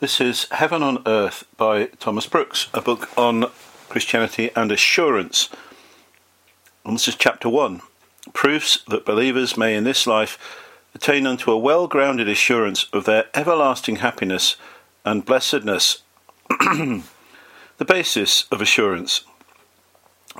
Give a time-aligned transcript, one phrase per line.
[0.00, 3.50] This is Heaven on Earth by Thomas Brooks, a book on
[3.88, 5.48] Christianity and assurance.
[6.84, 7.80] And this is chapter 1
[8.32, 10.38] Proofs that believers may in this life
[10.94, 14.54] attain unto a well grounded assurance of their everlasting happiness
[15.04, 16.02] and blessedness.
[16.48, 17.02] the
[17.84, 19.22] basis of assurance.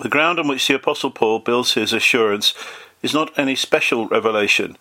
[0.01, 2.55] The ground on which the Apostle Paul builds his assurance
[3.03, 4.79] is not any special revelation,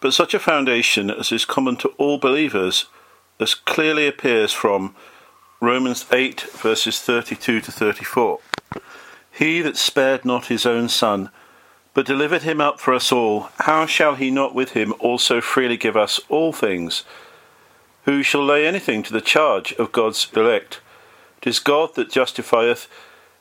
[0.00, 2.86] but such a foundation as is common to all believers
[3.38, 4.94] as clearly appears from
[5.60, 8.38] Romans 8, verses 32 to 34.
[9.30, 11.30] He that spared not his own Son,
[11.92, 15.76] but delivered him up for us all, how shall he not with him also freely
[15.76, 17.04] give us all things?
[18.04, 20.80] Who shall lay anything to the charge of God's elect?
[21.38, 22.88] It is God that justifieth.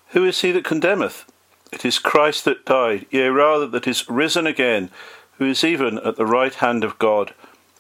[0.10, 1.26] Who is he that condemneth?
[1.72, 4.90] It is Christ that died, yea, rather that is risen again,
[5.38, 7.34] who is even at the right hand of God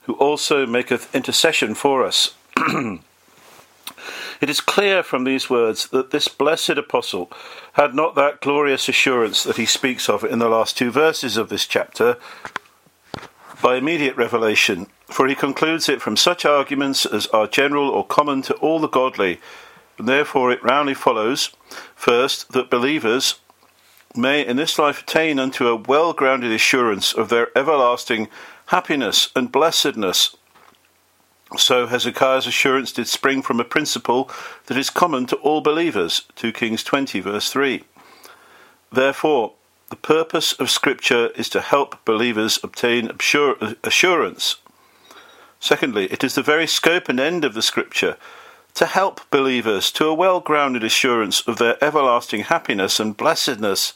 [0.05, 2.35] who also maketh intercession for us.
[2.57, 7.31] it is clear from these words that this blessed apostle
[7.73, 11.49] had not that glorious assurance that he speaks of in the last two verses of
[11.49, 12.17] this chapter
[13.61, 18.41] by immediate revelation, for he concludes it from such arguments as are general or common
[18.43, 19.39] to all the godly,
[19.97, 21.49] and therefore it roundly follows,
[21.95, 23.39] first, that believers
[24.15, 28.27] may in this life attain unto a well grounded assurance of their everlasting
[28.67, 30.35] happiness and blessedness.
[31.57, 34.29] So Hezekiah's assurance did spring from a principle
[34.65, 36.23] that is common to all believers.
[36.35, 37.83] 2 Kings 20, verse 3.
[38.91, 39.53] Therefore,
[39.89, 43.11] the purpose of Scripture is to help believers obtain
[43.83, 44.55] assurance.
[45.59, 48.17] Secondly, it is the very scope and end of the Scripture
[48.73, 53.93] to help believers to a well grounded assurance of their everlasting happiness and blessedness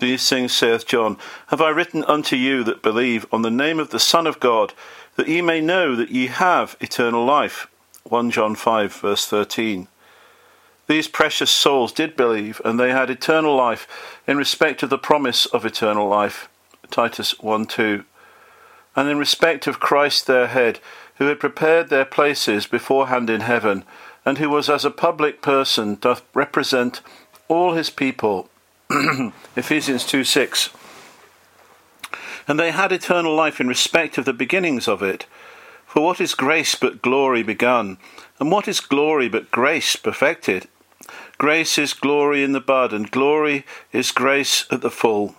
[0.00, 1.16] these things saith John,
[1.48, 4.74] have I written unto you that believe on the name of the Son of God,
[5.16, 7.68] that ye may know that ye have eternal life.
[8.04, 9.88] 1 John 5, verse 13.
[10.86, 13.86] These precious souls did believe, and they had eternal life
[14.26, 16.48] in respect of the promise of eternal life.
[16.90, 18.04] Titus 1 2.
[18.96, 20.80] And in respect of Christ their head,
[21.16, 23.84] who had prepared their places beforehand in heaven,
[24.24, 27.02] and who was as a public person doth represent
[27.46, 28.49] all his people
[29.54, 30.70] Ephesians 2 6.
[32.48, 35.26] And they had eternal life in respect of the beginnings of it.
[35.86, 37.98] For what is grace but glory begun?
[38.40, 40.66] And what is glory but grace perfected?
[41.38, 45.36] Grace is glory in the bud, and glory is grace at the full.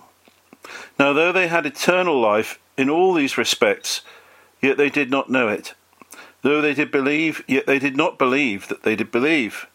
[0.98, 4.02] Now, though they had eternal life in all these respects,
[4.62, 5.74] yet they did not know it.
[6.42, 9.68] Though they did believe, yet they did not believe that they did believe.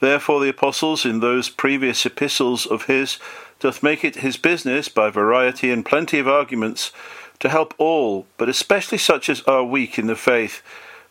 [0.00, 3.18] Therefore the apostles in those previous epistles of his
[3.60, 6.90] doth make it his business by variety and plenty of arguments
[7.38, 10.62] to help all, but especially such as are weak in the faith,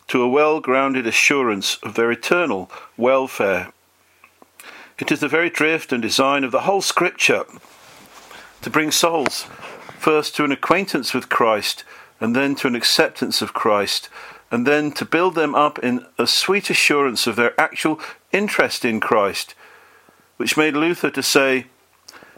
[0.08, 3.72] to a well grounded assurance of their eternal welfare.
[4.98, 7.46] It is the very drift and design of the whole Scripture
[8.62, 9.44] to bring souls
[10.00, 11.84] first to an acquaintance with Christ
[12.20, 14.10] and then to an acceptance of Christ
[14.52, 18.00] and then to build them up in a sweet assurance of their actual
[18.32, 19.56] interest in Christ,
[20.38, 21.66] which made Luther to say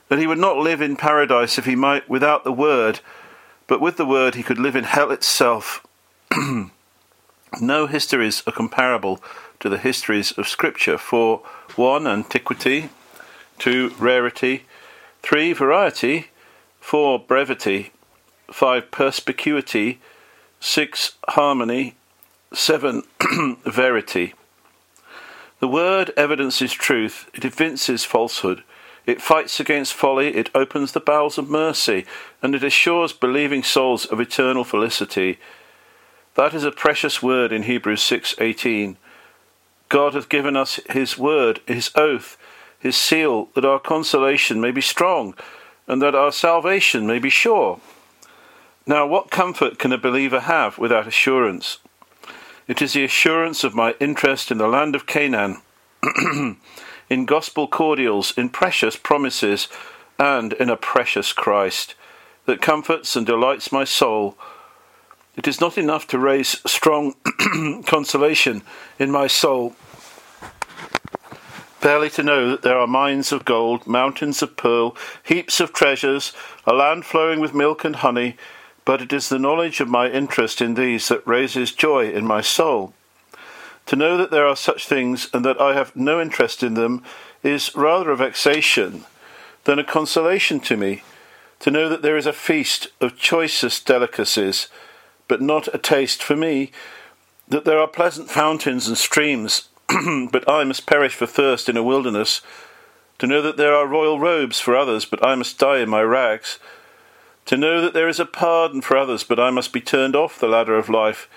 [0.10, 3.00] that he would not live in paradise if he might without the Word,
[3.68, 5.86] but with the Word he could live in hell itself.
[7.62, 9.22] no histories are comparable
[9.60, 11.44] to the histories of Scripture, for
[11.76, 12.90] one, antiquity,
[13.60, 14.66] two, rarity,
[15.22, 16.28] three, variety,
[16.80, 17.92] four, brevity,
[18.52, 20.00] five, perspicuity,
[20.60, 21.96] six, harmony,
[22.54, 23.04] 7.
[23.66, 24.34] Verity.
[25.62, 28.64] The word evidences truth, it evinces falsehood,
[29.06, 32.08] it fights against folly, it opens the bowels of mercy,
[32.42, 35.38] and it assures believing souls of eternal felicity.
[36.34, 38.98] That is a precious word in Hebrews 6:18.
[39.88, 42.38] God hath given us his word, his oath,
[42.80, 45.36] his seal, that our consolation may be strong,
[45.86, 47.80] and that our salvation may be sure.
[48.88, 51.78] Now, what comfort can a believer have without assurance?
[52.72, 55.58] It is the assurance of my interest in the land of Canaan,
[57.10, 59.68] in gospel cordials, in precious promises,
[60.18, 61.96] and in a precious Christ,
[62.46, 64.38] that comforts and delights my soul.
[65.36, 67.16] It is not enough to raise strong
[67.88, 68.64] consolation
[68.98, 69.76] in my soul,
[71.82, 76.32] barely to know that there are mines of gold, mountains of pearl, heaps of treasures,
[76.66, 78.38] a land flowing with milk and honey
[78.86, 82.42] but it is the knowledge of my interest in these that raises joy in my
[82.42, 82.94] soul.
[83.88, 87.04] To know that there are such things and that I have no interest in them
[87.44, 89.06] is rather a vexation
[89.64, 91.04] than a consolation to me.
[91.60, 94.68] To know that there is a feast of choicest delicacies,
[95.28, 96.72] but not a taste for me,
[97.48, 99.70] that there are pleasant fountains and streams,
[100.32, 102.42] but I must perish for thirst in a wilderness,
[103.20, 106.02] to know that there are royal robes for others, but I must die in my
[106.02, 106.58] rags,
[107.46, 110.40] to know that there is a pardon for others, but I must be turned off
[110.40, 111.28] the ladder of life,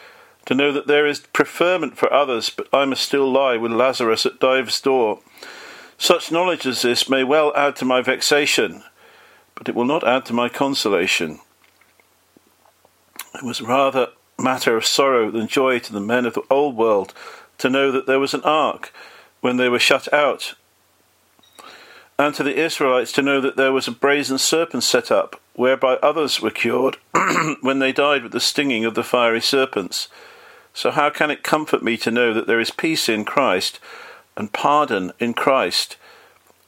[0.47, 4.27] to know that there is preferment for others, but I must still lie with Lazarus
[4.27, 5.21] at Dives' door.
[5.97, 8.83] Such knowledge as this may well add to my vexation,
[9.55, 11.41] but it will not add to my consolation.
[13.35, 14.09] It was rather
[14.39, 17.15] matter of sorrow than joy to the men of the old world
[17.59, 18.93] to know that there was an ark
[19.41, 20.55] when they were shut out,
[22.19, 25.95] and to the Israelites to know that there was a brazen serpent set up, whereby
[25.97, 26.97] others were cured
[27.61, 30.09] when they died with the stinging of the fiery serpents.
[30.73, 33.79] So, how can it comfort me to know that there is peace in Christ,
[34.37, 35.97] and pardon in Christ,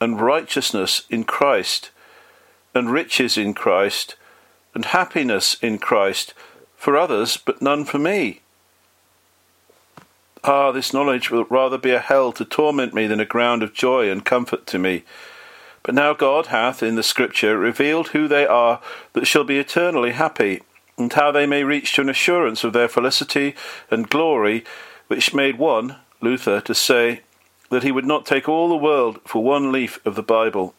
[0.00, 1.91] and righteousness in Christ,
[2.75, 4.15] and riches in Christ,
[4.75, 6.35] and happiness in Christ?
[6.77, 8.41] for others, but none for me.
[10.44, 13.75] Ah, this knowledge will rather be a hell to torment me than a ground of
[13.75, 15.03] joy and comfort to me.
[15.87, 18.81] But now God hath in the Scripture revealed who they are
[19.12, 20.62] that shall be eternally happy,
[20.99, 23.55] and how they may reach to an assurance of their felicity
[23.88, 24.65] and glory,
[25.06, 27.21] which made one, Luther, to say
[27.71, 30.75] that he would not take all the world for one leaf of the Bible.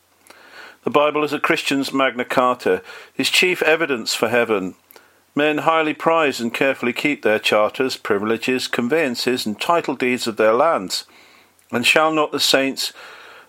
[0.83, 2.83] The Bible is a Christian's Magna Carta,
[3.13, 4.75] his chief evidence for heaven,
[5.37, 10.53] Men highly prize and carefully keep their charters, privileges, conveyances, and title deeds of their
[10.53, 11.05] lands.
[11.71, 12.91] And shall not the saints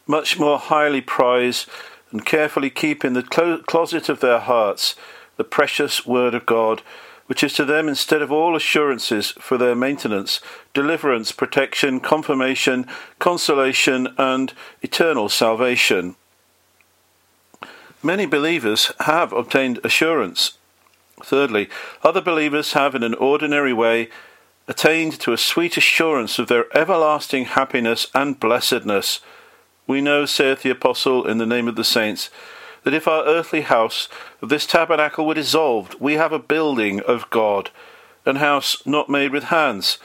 [0.08, 1.66] much more highly prize
[2.10, 4.96] and carefully keep in the clo- closet of their hearts
[5.37, 6.82] the precious word of God,
[7.26, 10.40] which is to them instead of all assurances for their maintenance,
[10.75, 12.84] deliverance, protection, confirmation,
[13.20, 14.52] consolation, and
[14.82, 16.16] eternal salvation?
[18.02, 20.58] Many believers have obtained assurance
[21.22, 21.69] Thirdly,
[22.02, 24.08] other believers have in an ordinary way
[24.66, 29.20] attained to a sweet assurance of their everlasting happiness and blessedness.
[29.88, 32.29] We know, saith the Apostle in the name of the saints,
[32.85, 34.06] that if our earthly house
[34.43, 37.70] of this tabernacle were dissolved, we have a building of God,
[38.26, 39.96] an house not made with hands,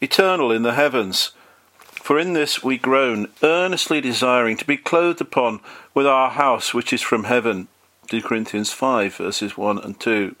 [0.00, 1.32] eternal in the heavens.
[1.80, 5.60] For in this we groan, earnestly desiring to be clothed upon
[5.92, 7.66] with our house which is from heaven.
[8.08, 10.36] 2 Corinthians 5, verses 1 and 2.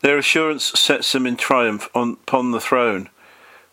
[0.00, 3.08] Their assurance sets them in triumph on, upon the throne.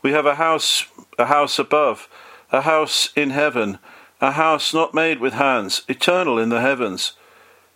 [0.04, 0.86] We have a house,
[1.18, 2.08] a house above,
[2.52, 3.80] a house in heaven,
[4.20, 7.14] a house not made with hands, eternal in the heavens.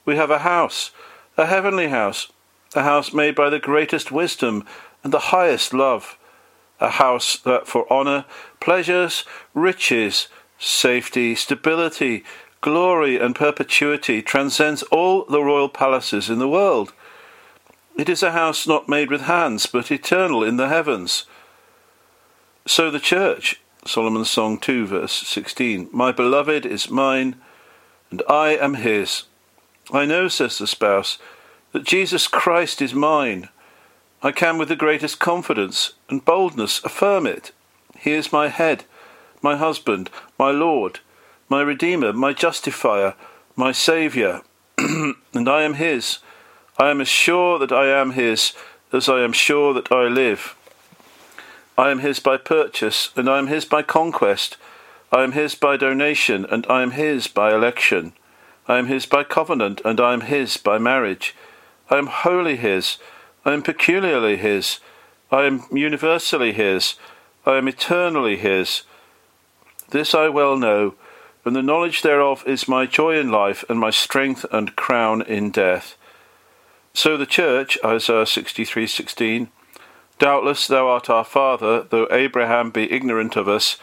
[0.05, 0.91] We have a house,
[1.37, 2.31] a heavenly house,
[2.75, 4.65] a house made by the greatest wisdom
[5.03, 6.17] and the highest love,
[6.79, 8.25] a house that for honour,
[8.59, 9.23] pleasures,
[9.53, 10.27] riches,
[10.57, 12.23] safety, stability,
[12.61, 16.93] glory, and perpetuity transcends all the royal palaces in the world.
[17.97, 21.25] It is a house not made with hands, but eternal in the heavens.
[22.65, 27.35] So the church, Solomon's Song 2, verse 16, My beloved is mine,
[28.11, 29.23] and I am his.
[29.91, 31.17] I know, says the spouse,
[31.71, 33.49] that Jesus Christ is mine.
[34.21, 37.51] I can with the greatest confidence and boldness affirm it.
[37.97, 38.85] He is my head,
[39.41, 40.99] my husband, my Lord,
[41.49, 43.15] my Redeemer, my Justifier,
[43.55, 44.43] my Saviour,
[44.77, 46.19] and I am his.
[46.77, 48.53] I am as sure that I am his
[48.93, 50.55] as I am sure that I live.
[51.77, 54.57] I am his by purchase, and I am his by conquest.
[55.11, 58.13] I am his by donation, and I am his by election.
[58.67, 61.35] I am his by covenant, and I am his by marriage.
[61.89, 62.97] I am wholly his.
[63.43, 64.79] I am peculiarly his.
[65.31, 66.95] I am universally his.
[67.45, 68.83] I am eternally his.
[69.89, 70.95] This I well know,
[71.43, 75.51] and the knowledge thereof is my joy in life, and my strength and crown in
[75.51, 75.97] death.
[76.93, 79.47] So the church, Isaiah 63:16,
[80.21, 83.77] Doubtless thou art our father, though Abraham be ignorant of us,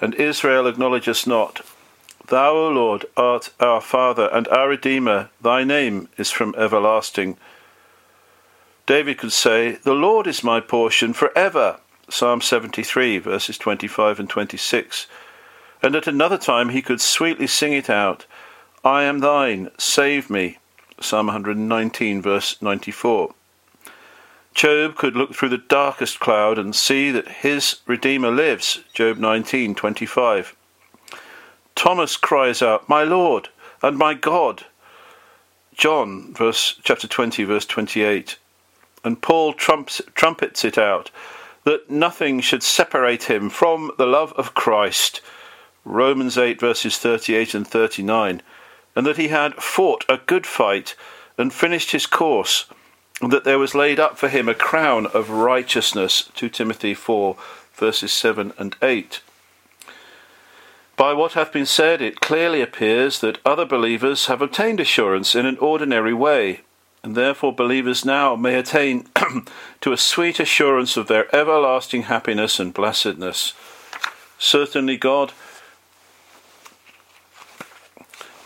[0.00, 1.62] and Israel acknowledge us not.
[2.28, 5.30] Thou, O Lord, art our Father and our Redeemer.
[5.40, 7.38] Thy name is from everlasting.
[8.86, 11.80] David could say, The Lord is my portion for ever.
[12.08, 15.08] Psalm 73, verses 25 and 26.
[15.82, 18.26] And at another time he could sweetly sing it out,
[18.84, 20.58] I am thine, save me.
[21.00, 23.34] Psalm 119, verse 94.
[24.54, 28.80] Job could look through the darkest cloud and see that his Redeemer lives.
[28.92, 30.54] Job 19:25.
[31.74, 33.48] Thomas cries out, "My Lord
[33.82, 34.66] and my God."
[35.74, 38.36] John, verse chapter 20, verse 28.
[39.02, 41.10] And Paul trumps, trumpets it out
[41.64, 45.20] that nothing should separate him from the love of Christ.
[45.84, 48.42] Romans 8, verses 38 and 39
[48.94, 50.94] and that he had fought a good fight
[51.38, 52.66] and finished his course,
[53.20, 56.30] that there was laid up for him a crown of righteousness.
[56.34, 57.36] 2 Timothy 4,
[57.74, 59.20] verses 7 and 8.
[60.96, 65.46] By what hath been said, it clearly appears that other believers have obtained assurance in
[65.46, 66.60] an ordinary way,
[67.02, 69.08] and therefore believers now may attain
[69.80, 73.54] to a sweet assurance of their everlasting happiness and blessedness.
[74.38, 75.32] Certainly, God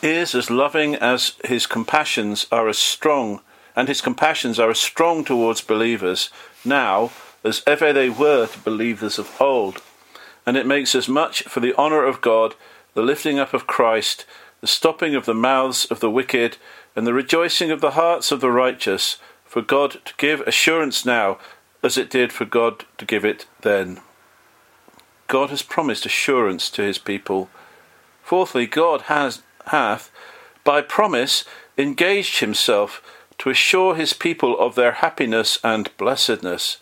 [0.00, 3.40] is as loving as his compassions are as strong,
[3.76, 6.30] and his compassions are as strong towards believers
[6.64, 7.10] now
[7.44, 9.82] as ever they were to believers of old.
[10.46, 12.54] And it makes as much for the honour of God,
[12.94, 14.24] the lifting up of Christ,
[14.60, 16.56] the stopping of the mouths of the wicked,
[16.96, 21.38] and the rejoicing of the hearts of the righteous, for God to give assurance now,
[21.82, 24.00] as it did for God to give it then.
[25.26, 27.50] God has promised assurance to his people.
[28.22, 30.10] Fourthly, God has hath,
[30.64, 31.44] by promise,
[31.76, 33.02] engaged himself
[33.44, 36.78] to assure his people of their happiness and blessedness.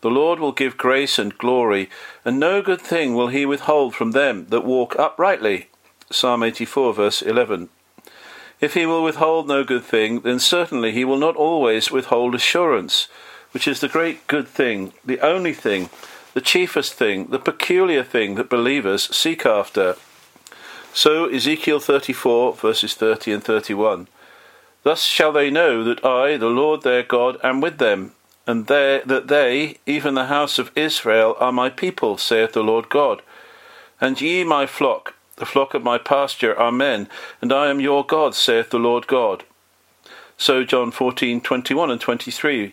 [0.00, 1.90] The Lord will give grace and glory,
[2.24, 5.68] and no good thing will he withhold from them that walk uprightly.
[6.10, 7.68] Psalm 84, verse 11.
[8.58, 13.06] If he will withhold no good thing, then certainly he will not always withhold assurance,
[13.50, 15.90] which is the great good thing, the only thing,
[16.32, 19.96] the chiefest thing, the peculiar thing that believers seek after.
[20.94, 24.08] So Ezekiel 34, verses 30 and 31.
[24.86, 28.12] Thus shall they know that I, the Lord their God, am with them,
[28.46, 33.20] and that they, even the house of Israel, are my people, saith the Lord God.
[34.00, 37.08] And ye, my flock, the flock of my pasture, are men,
[37.42, 39.42] and I am your God, saith the Lord God.
[40.38, 42.72] So John 14, 21 and 23.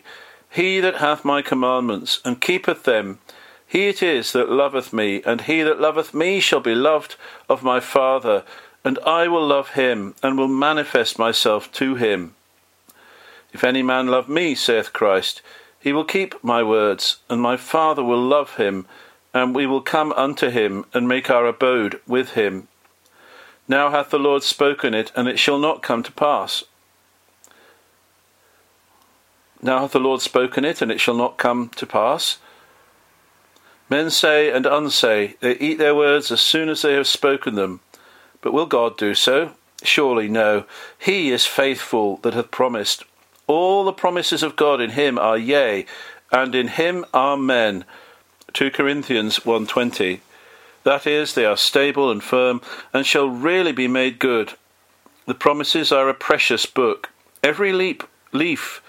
[0.50, 3.18] He that hath my commandments, and keepeth them,
[3.66, 7.16] he it is that loveth me, and he that loveth me shall be loved
[7.48, 8.44] of my Father,
[8.84, 12.34] and I will love him, and will manifest myself to him.
[13.52, 15.40] If any man love me, saith Christ,
[15.80, 18.86] he will keep my words, and my Father will love him,
[19.32, 22.68] and we will come unto him, and make our abode with him.
[23.66, 26.64] Now hath the Lord spoken it, and it shall not come to pass.
[29.62, 32.38] Now hath the Lord spoken it, and it shall not come to pass.
[33.88, 37.80] Men say and unsay, they eat their words as soon as they have spoken them.
[38.44, 39.52] But will God do so?
[39.82, 40.66] Surely no.
[40.98, 43.02] He is faithful that hath promised.
[43.46, 45.86] All the promises of God in him are yea,
[46.30, 47.86] and in him amen.
[48.52, 50.20] 2 Corinthians 1.20
[50.82, 52.60] That is, they are stable and firm,
[52.92, 54.52] and shall really be made good.
[55.24, 57.08] The promises are a precious book.
[57.42, 58.82] Every leap, leaf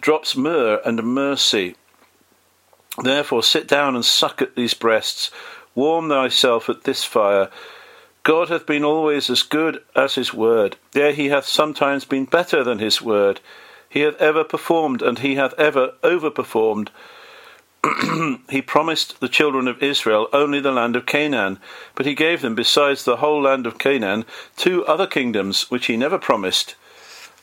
[0.00, 1.74] drops myrrh and mercy.
[3.02, 5.32] Therefore sit down and suck at these breasts,
[5.74, 7.50] warm thyself at this fire.
[8.26, 12.64] God hath been always as good as his word, yea, he hath sometimes been better
[12.64, 13.38] than his word.
[13.88, 16.88] He hath ever performed, and he hath ever overperformed.
[18.50, 21.60] he promised the children of Israel only the land of Canaan,
[21.94, 24.24] but he gave them, besides the whole land of Canaan,
[24.56, 26.74] two other kingdoms which he never promised.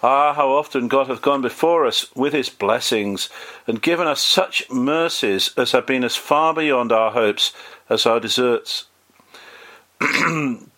[0.02, 3.30] Ah, how often God hath gone before us with his blessings,
[3.68, 7.54] and given us such mercies as have been as far beyond our hopes
[7.90, 8.88] as our deserts.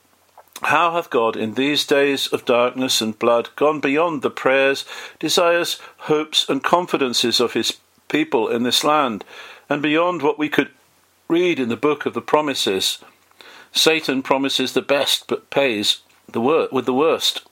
[0.61, 4.85] how hath God, in these days of darkness and blood, gone beyond the prayers,
[5.19, 9.25] desires, hopes, and confidences of his people in this land,
[9.69, 10.71] and beyond what we could
[11.27, 12.99] read in the book of the promises?
[13.71, 15.99] Satan promises the best, but pays
[16.31, 17.43] the wor- with the worst.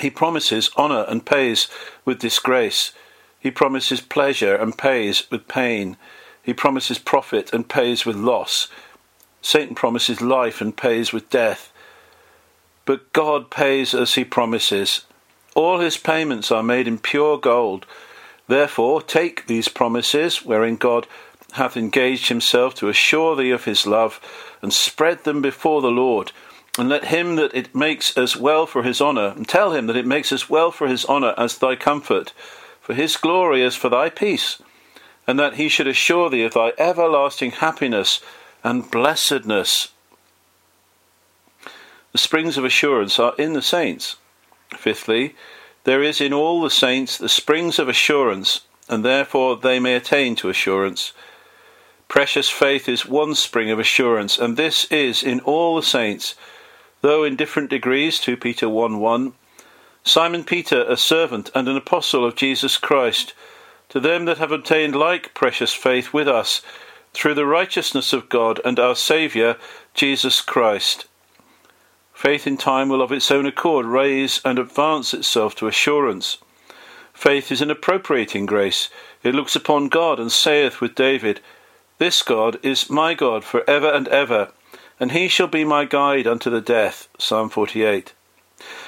[0.00, 1.68] He promises honour and pays
[2.04, 2.92] with disgrace.
[3.38, 5.96] He promises pleasure and pays with pain.
[6.42, 8.68] He promises profit and pays with loss.
[9.42, 11.70] Satan promises life and pays with death.
[12.84, 15.04] But God pays as he promises.
[15.54, 17.84] All his payments are made in pure gold.
[18.48, 21.06] Therefore, take these promises, wherein God
[21.52, 24.20] hath engaged himself to assure thee of his love,
[24.62, 26.32] and spread them before the Lord
[26.78, 29.96] and let him that it makes as well for his honour, and tell him that
[29.96, 32.32] it makes as well for his honour as thy comfort,
[32.80, 34.62] for his glory as for thy peace,
[35.26, 38.20] and that he should assure thee of thy everlasting happiness
[38.62, 39.88] and blessedness.
[42.12, 44.16] The springs of assurance are in the saints.
[44.76, 45.34] Fifthly,
[45.84, 50.36] there is in all the saints the springs of assurance, and therefore they may attain
[50.36, 51.12] to assurance.
[52.08, 56.34] Precious faith is one spring of assurance, and this is in all the saints
[57.02, 59.34] though in different degrees, 2 Peter 1 1.
[60.04, 63.34] Simon Peter, a servant and an apostle of Jesus Christ,
[63.88, 66.62] to them that have obtained like precious faith with us,
[67.12, 69.56] through the righteousness of God and our Saviour,
[69.94, 71.06] Jesus Christ.
[72.12, 76.38] Faith in time will of its own accord raise and advance itself to assurance.
[77.12, 78.88] Faith is an appropriating grace.
[79.22, 81.40] It looks upon God and saith with David,
[81.98, 84.52] This God is my God for ever and ever,
[84.98, 87.08] and he shall be my guide unto the death.
[87.18, 88.12] Psalm 48.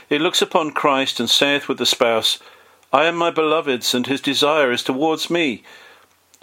[0.09, 2.39] It looks upon Christ and saith with the spouse,
[2.93, 5.65] I am my beloved's, and his desire is towards me.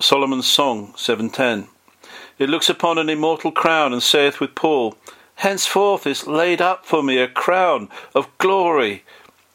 [0.01, 1.67] Solomon's Song 710.
[2.39, 4.95] It looks upon an immortal crown and saith with Paul,
[5.35, 9.03] Henceforth is laid up for me a crown of glory.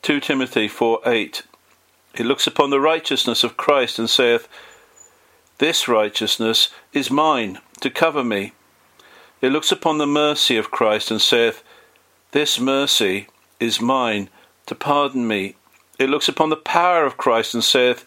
[0.03, 1.43] 2 Timothy 4 8.
[2.15, 4.49] It looks upon the righteousness of Christ and saith,
[5.59, 8.53] This righteousness is mine to cover me.
[9.41, 11.63] It looks upon the mercy of Christ and saith,
[12.33, 13.29] This mercy
[13.61, 14.29] is mine
[14.67, 15.57] to pardon me.
[15.99, 18.05] It looks upon the power of Christ and saith,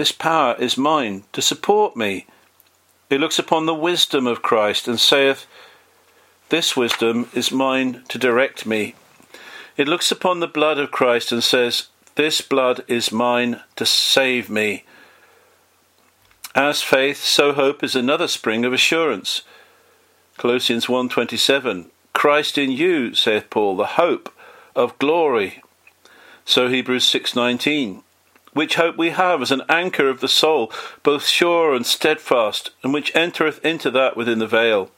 [0.00, 2.24] This power is mine to support me.
[3.10, 5.44] It looks upon the wisdom of Christ and saith,
[6.48, 8.94] This wisdom is mine to direct me.
[9.76, 14.48] It looks upon the blood of Christ and says, this blood is mine to save
[14.48, 14.84] me.
[16.54, 19.42] As faith, so hope is another spring of assurance.
[20.38, 24.32] Colossians 1:27 Christ in you, saith Paul, the hope
[24.74, 25.62] of glory.
[26.46, 28.02] So Hebrews 6:19
[28.52, 32.92] which hope we have as an anchor of the soul, both sure and steadfast, and
[32.92, 34.90] which entereth into that within the veil.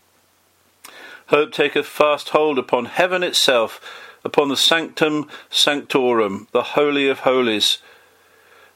[1.27, 3.81] Hope taketh fast hold upon heaven itself,
[4.25, 7.79] upon the sanctum sanctorum, the holy of holies.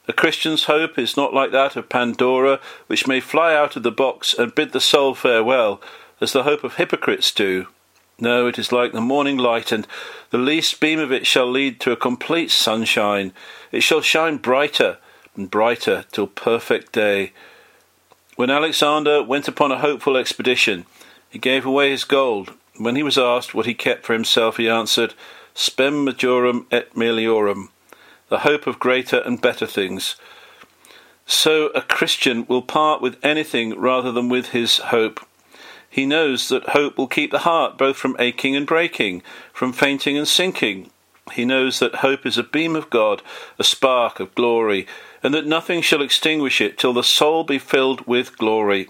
[0.07, 3.91] A Christian's hope is not like that of Pandora, which may fly out of the
[3.91, 5.81] box and bid the soul farewell,
[6.21, 7.67] as the hope of hypocrites do.
[8.19, 9.87] No, it is like the morning light, and
[10.31, 13.31] the least beam of it shall lead to a complete sunshine.
[13.71, 14.97] It shall shine brighter
[15.35, 17.31] and brighter till perfect day.
[18.35, 20.85] When Alexander went upon a hopeful expedition,
[21.29, 22.53] he gave away his gold.
[22.77, 25.13] When he was asked what he kept for himself, he answered,
[25.53, 27.69] spem majorum et meliorum,
[28.29, 30.15] the hope of greater and better things.
[31.27, 35.19] So a Christian will part with anything rather than with his hope.
[35.89, 39.23] He knows that hope will keep the heart both from aching and breaking,
[39.53, 40.91] from fainting and sinking.
[41.33, 43.21] He knows that hope is a beam of God,
[43.59, 44.87] a spark of glory,
[45.23, 48.89] and that nothing shall extinguish it till the soul be filled with glory.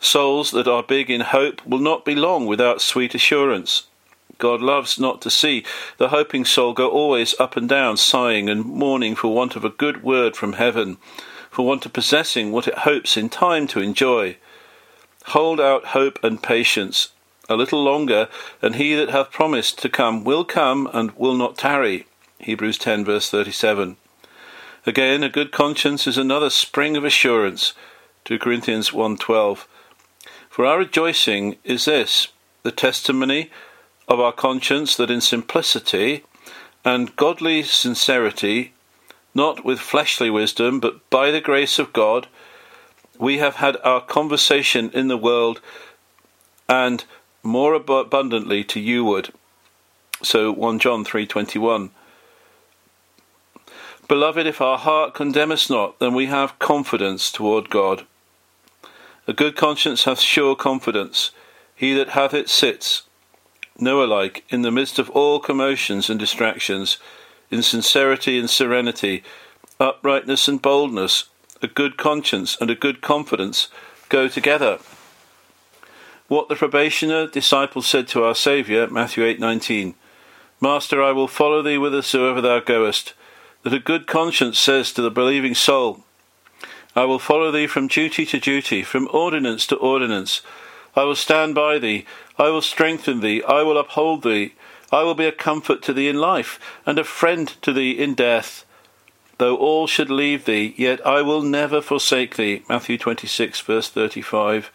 [0.00, 3.84] Souls that are big in hope will not be long without sweet assurance.
[4.38, 5.64] God loves not to see
[5.96, 9.70] the hoping soul go always up and down, sighing and mourning for want of a
[9.70, 10.98] good word from heaven,
[11.50, 14.36] for want of possessing what it hopes in time to enjoy.
[15.30, 17.08] Hold out hope and patience
[17.48, 18.28] a little longer,
[18.62, 22.06] and he that hath promised to come will come and will not tarry.
[22.38, 23.96] Hebrews 10 verse 37.
[24.86, 27.72] Again, a good conscience is another spring of assurance.
[28.24, 29.66] 2 Corinthians 1:12.
[30.48, 32.28] For our rejoicing is this,
[32.62, 33.50] the testimony
[34.06, 36.24] of our conscience that in simplicity
[36.84, 38.72] and godly sincerity,
[39.34, 42.28] not with fleshly wisdom, but by the grace of God,
[43.18, 45.60] we have had our conversation in the world
[46.68, 47.04] and
[47.42, 49.32] more abundantly to you would.
[50.22, 51.90] So 1 John 3:21
[54.08, 58.06] Beloved, if our heart condemn us not, then we have confidence toward God.
[59.26, 61.32] A good conscience hath sure confidence.
[61.74, 63.02] He that hath it sits,
[63.78, 66.98] Noah-like, in the midst of all commotions and distractions,
[67.50, 69.24] in sincerity and serenity,
[69.80, 71.24] uprightness and boldness,
[71.62, 73.68] a good conscience and a good confidence
[74.08, 74.78] go together.
[76.28, 79.94] What the probationer disciple said to our Saviour, Matthew 8:19,
[80.60, 83.14] Master, I will follow thee whithersoever thou goest,
[83.62, 86.04] that a good conscience says to the believing soul,
[86.96, 90.40] I will follow thee from duty to duty, from ordinance to ordinance.
[90.96, 92.06] I will stand by thee,
[92.38, 94.54] I will strengthen thee, I will uphold thee,
[94.90, 98.14] I will be a comfort to thee in life, and a friend to thee in
[98.14, 98.64] death.
[99.38, 102.62] Though all should leave thee, yet I will never forsake thee.
[102.68, 104.70] Matthew 26, verse 35.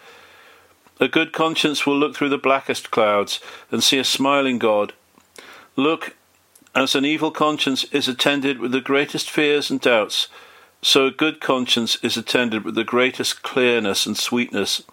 [0.99, 3.39] A good conscience will look through the blackest clouds
[3.71, 4.93] and see a smiling God.
[5.75, 6.15] Look,
[6.75, 10.27] as an evil conscience is attended with the greatest fears and doubts,
[10.81, 14.83] so a good conscience is attended with the greatest clearness and sweetness.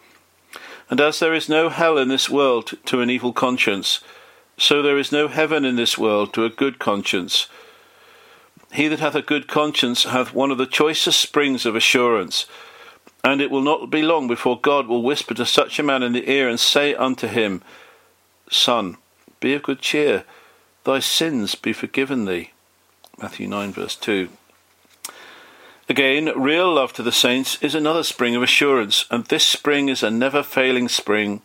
[0.90, 4.00] And as there is no hell in this world to an evil conscience,
[4.56, 7.48] so there is no heaven in this world to a good conscience.
[8.72, 12.46] He that hath a good conscience hath one of the choicest springs of assurance,
[13.24, 16.12] and it will not be long before God will whisper to such a man in
[16.12, 17.62] the ear and say unto him,
[18.50, 18.96] Son,
[19.40, 20.24] be of good cheer,
[20.84, 22.52] thy sins be forgiven thee.
[23.20, 24.28] Matthew 9, verse 2.
[25.88, 30.02] Again, real love to the saints is another spring of assurance, and this spring is
[30.02, 31.40] a never failing spring.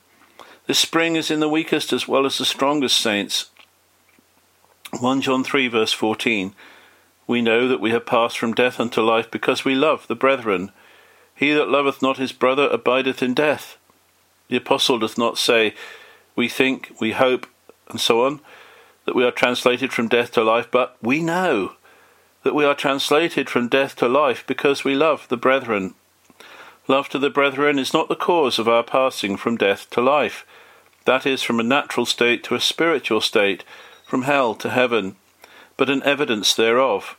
[0.68, 3.50] This spring is in the weakest as well as the strongest saints.
[5.00, 6.54] 1 John 3, verse 14.
[7.28, 10.72] We know that we have passed from death unto life because we love the brethren.
[11.36, 13.78] He that loveth not his brother abideth in death.
[14.50, 15.74] The apostle doth not say,
[16.36, 17.48] We think, we hope,
[17.90, 18.42] and so on,
[19.06, 21.74] that we are translated from death to life, but we know
[22.44, 25.94] that we are translated from death to life because we love the brethren.
[26.88, 30.46] Love to the brethren is not the cause of our passing from death to life.
[31.06, 33.64] That is, from a natural state to a spiritual state,
[34.06, 35.16] from hell to heaven,
[35.78, 37.16] but an evidence thereof.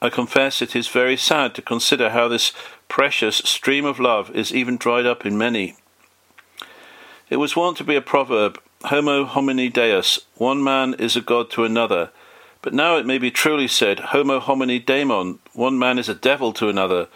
[0.00, 2.52] I confess it is very sad to consider how this
[2.88, 5.76] precious stream of love is even dried up in many.
[7.28, 11.50] It was wont to be a proverb, Homo homini deus, one man is a god
[11.50, 12.10] to another,
[12.62, 16.52] but now it may be truly said, Homo homini daemon, one man is a devil
[16.54, 17.08] to another.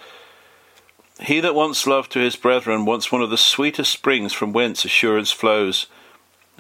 [1.20, 4.84] He that wants love to his brethren wants one of the sweetest springs from whence
[4.84, 5.86] assurance flows.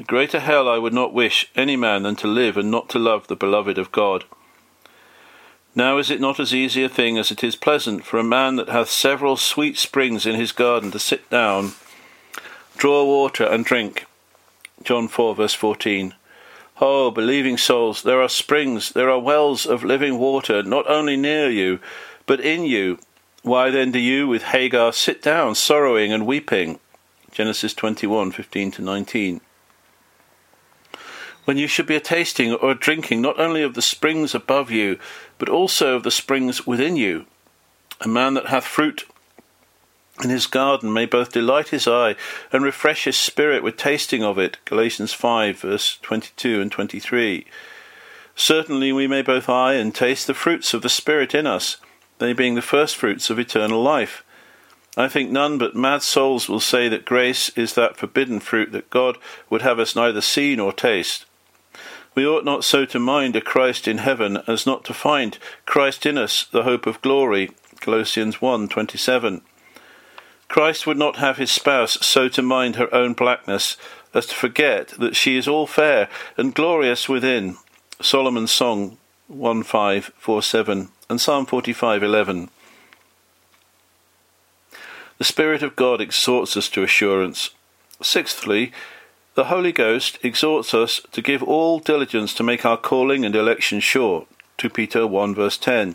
[0.02, 2.98] A greater hell I would not wish any man than to live and not to
[2.98, 4.24] love the beloved of God.
[5.76, 8.56] Now is it not as easy a thing as it is pleasant for a man
[8.56, 11.74] that hath several sweet springs in his garden to sit down,
[12.76, 14.06] draw water, and drink?
[14.82, 16.14] John 4, verse 14.
[16.80, 21.48] Oh, believing souls, there are springs, there are wells of living water, not only near
[21.48, 21.78] you,
[22.26, 22.98] but in you,
[23.44, 26.80] why then do you with Hagar sit down, sorrowing and weeping?
[27.30, 29.40] Genesis 21 15 to 19.
[31.44, 34.70] When you should be a tasting or a drinking not only of the springs above
[34.70, 34.98] you,
[35.38, 37.26] but also of the springs within you.
[38.00, 39.04] A man that hath fruit
[40.22, 42.14] in his garden may both delight his eye
[42.52, 44.58] and refresh his spirit with tasting of it.
[44.64, 47.46] Galatians 5 verse 22 and 23.
[48.34, 51.76] Certainly we may both eye and taste the fruits of the Spirit in us
[52.22, 54.24] they being the first fruits of eternal life.
[54.96, 58.90] I think none but mad souls will say that grace is that forbidden fruit that
[58.90, 59.18] God
[59.50, 61.26] would have us neither see nor taste.
[62.14, 66.04] We ought not so to mind a Christ in heaven as not to find Christ
[66.04, 67.50] in us, the hope of glory.
[67.80, 69.40] Colossians 1:27.
[70.48, 73.78] Christ would not have his spouse so to mind her own blackness
[74.12, 77.56] as to forget that she is all fair and glorious within.
[78.02, 78.98] Solomon's Song
[79.28, 82.50] 1547 and Psalm 45:11.
[85.16, 87.50] The Spirit of God exhorts us to assurance.
[88.02, 88.72] Sixthly,
[89.34, 93.80] the Holy Ghost exhorts us to give all diligence to make our calling and election
[93.80, 94.26] sure.
[94.58, 95.94] 2 Peter 1 verse 10,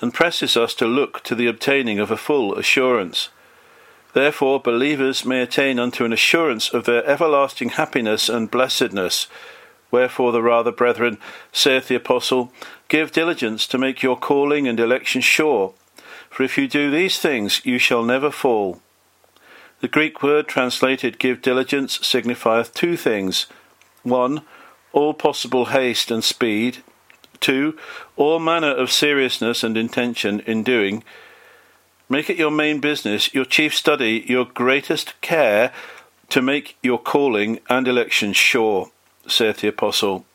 [0.00, 3.28] and presses us to look to the obtaining of a full assurance.
[4.12, 9.26] Therefore, believers may attain unto an assurance of their everlasting happiness and blessedness.
[9.90, 11.18] Wherefore, the rather, brethren,
[11.52, 12.52] saith the Apostle,
[12.88, 15.74] Give diligence to make your calling and election sure,
[16.28, 18.80] for if you do these things, you shall never fall.
[19.80, 23.46] The Greek word translated give diligence signifieth two things.
[24.02, 24.42] One,
[24.92, 26.78] all possible haste and speed.
[27.40, 27.78] Two,
[28.16, 31.02] all manner of seriousness and intention in doing.
[32.10, 35.72] Make it your main business, your chief study, your greatest care
[36.28, 38.90] to make your calling and election sure,
[39.26, 40.26] saith the Apostle.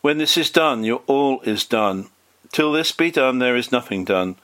[0.00, 2.08] When this is done, your all is done.
[2.52, 4.36] Till this be done, there is nothing done.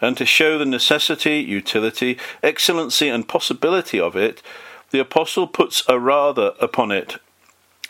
[0.00, 4.42] And to show the necessity, utility, excellency, and possibility of it,
[4.90, 7.16] the Apostle puts a rather upon it.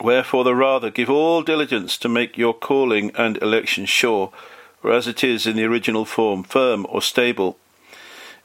[0.00, 4.32] Wherefore, the rather give all diligence to make your calling and election sure,
[4.82, 7.58] or as it is in the original form, firm or stable.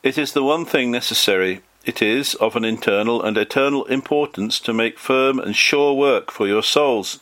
[0.02, 1.62] It is the one thing necessary.
[1.86, 6.48] It is of an internal and eternal importance to make firm and sure work for
[6.48, 7.20] your souls.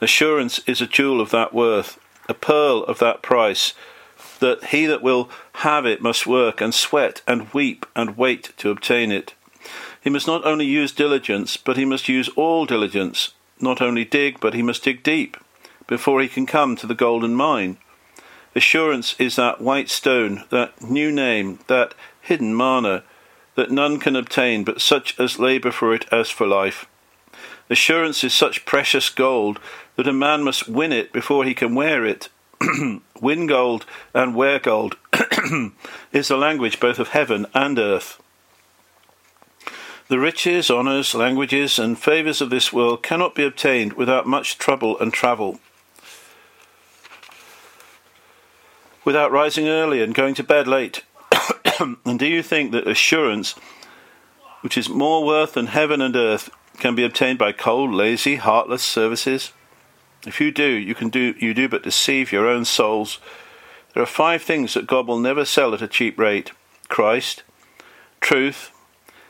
[0.00, 3.72] Assurance is a jewel of that worth, a pearl of that price,
[4.40, 8.70] that he that will have it must work and sweat and weep and wait to
[8.70, 9.34] obtain it.
[10.00, 14.40] He must not only use diligence, but he must use all diligence, not only dig,
[14.40, 15.36] but he must dig deep,
[15.86, 17.78] before he can come to the golden mine.
[18.54, 23.02] Assurance is that white stone, that new name, that hidden manna,
[23.54, 26.86] that none can obtain but such as labour for it as for life.
[27.70, 29.60] Assurance is such precious gold
[29.96, 32.28] that a man must win it before he can wear it.
[33.20, 34.96] win gold and wear gold
[36.12, 38.20] is the language both of heaven and earth.
[40.08, 44.98] The riches, honours, languages, and favours of this world cannot be obtained without much trouble
[44.98, 45.60] and travel.
[49.04, 51.02] Without rising early and going to bed late.
[51.78, 53.54] and do you think that assurance,
[54.62, 58.82] which is more worth than heaven and earth, can be obtained by cold, lazy, heartless
[58.82, 59.52] services?
[60.26, 63.18] If you do, you can do you do but deceive your own souls.
[63.94, 66.50] There are five things that God will never sell at a cheap rate:
[66.88, 67.44] Christ,
[68.20, 68.72] truth,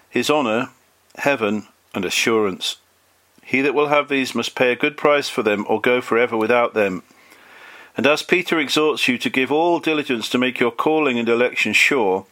[0.08, 0.70] his honour,
[1.16, 2.76] heaven, and assurance.
[3.42, 6.36] He that will have these must pay a good price for them or go forever
[6.36, 7.02] without them.
[7.96, 11.72] And as Peter exhorts you to give all diligence to make your calling and election
[11.72, 12.26] sure,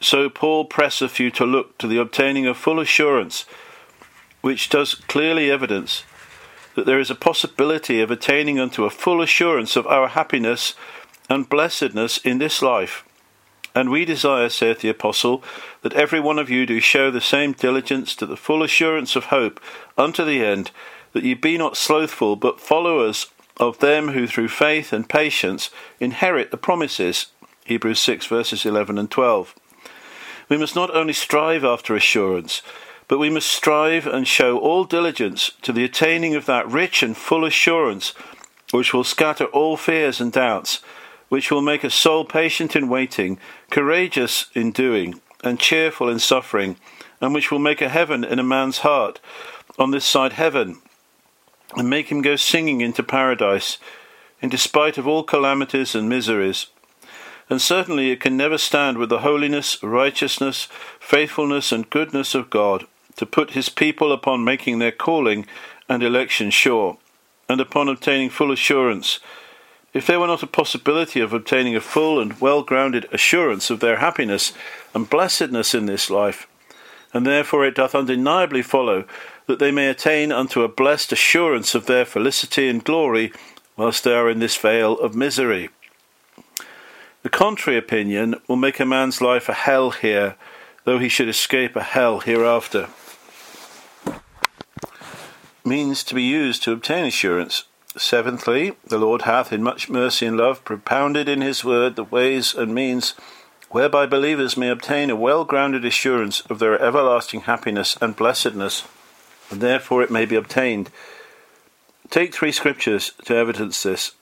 [0.00, 3.44] so Paul presseth you to look to the obtaining of full assurance,
[4.40, 6.04] which does clearly evidence
[6.76, 10.74] that there is a possibility of attaining unto a full assurance of our happiness
[11.28, 13.02] and blessedness in this life.
[13.74, 15.42] And we desire, saith the Apostle,
[15.82, 19.26] that every one of you do show the same diligence to the full assurance of
[19.26, 19.60] hope
[19.98, 20.70] unto the end,
[21.12, 23.26] that ye be not slothful, but followers
[23.58, 27.26] of them who through faith and patience inherit the promises.
[27.64, 29.54] Hebrews 6 verses 11 and 12.
[30.48, 32.62] We must not only strive after assurance,
[33.08, 37.16] but we must strive and show all diligence to the attaining of that rich and
[37.16, 38.12] full assurance
[38.72, 40.80] which will scatter all fears and doubts,
[41.28, 43.38] which will make a soul patient in waiting,
[43.70, 46.76] courageous in doing, and cheerful in suffering,
[47.20, 49.20] and which will make a heaven in a man's heart
[49.78, 50.80] on this side heaven
[51.76, 53.78] and make him go singing into paradise,
[54.40, 56.66] in despite of all calamities and miseries.
[57.48, 62.86] And certainly it can never stand with the holiness, righteousness, faithfulness, and goodness of God
[63.16, 65.46] to put his people upon making their calling
[65.88, 66.98] and election sure,
[67.48, 69.20] and upon obtaining full assurance.
[69.94, 73.80] If there were not a possibility of obtaining a full and well grounded assurance of
[73.80, 74.52] their happiness
[74.94, 76.46] and blessedness in this life,
[77.14, 79.04] and therefore it doth undeniably follow
[79.46, 83.32] that they may attain unto a blessed assurance of their felicity and glory
[83.76, 85.70] whilst they are in this vale of misery.
[87.22, 90.36] The contrary opinion will make a man's life a hell here,
[90.84, 92.88] though he should escape a hell hereafter.
[95.66, 97.64] Means to be used to obtain assurance.
[97.96, 102.54] Seventhly, the Lord hath in much mercy and love propounded in his word the ways
[102.54, 103.14] and means
[103.70, 108.84] whereby believers may obtain a well grounded assurance of their everlasting happiness and blessedness
[109.50, 110.88] and therefore it may be obtained.
[112.10, 114.12] Take three scriptures to evidence this.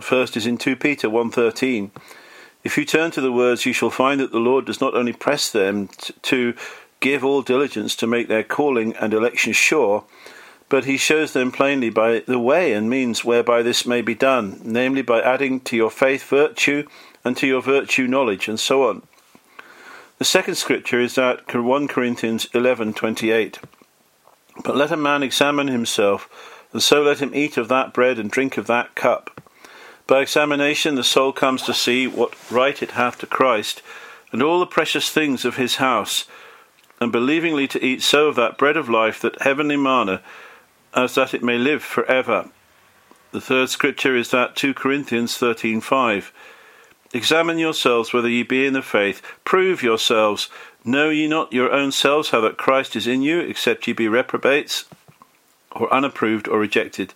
[0.00, 1.92] first is in 2 Peter 1:13.
[2.64, 5.12] If you turn to the words, you shall find that the Lord does not only
[5.12, 5.90] press them
[6.22, 6.54] to
[6.98, 10.04] give all diligence to make their calling and election sure,
[10.68, 14.60] but he shows them plainly by the way and means whereby this may be done,
[14.62, 16.86] namely by adding to your faith virtue,
[17.24, 19.02] and to your virtue knowledge, and so on.
[20.18, 23.58] The second scripture is that 1 Corinthians 11:28.
[24.64, 26.28] But let a man examine himself,
[26.72, 29.40] and so let him eat of that bread and drink of that cup.
[30.06, 33.80] By examination the soul comes to see what right it hath to Christ,
[34.32, 36.24] and all the precious things of his house,
[37.00, 40.20] and believingly to eat so of that bread of life, that heavenly manna,
[40.94, 42.48] as that it may live for ever.
[43.30, 46.32] The third scripture is that 2 Corinthians 13:5.
[47.12, 49.22] Examine yourselves whether ye be in the faith.
[49.44, 50.48] Prove yourselves.
[50.84, 54.08] Know ye not your own selves how that Christ is in you, except ye be
[54.08, 54.84] reprobates,
[55.72, 57.14] or unapproved, or rejected?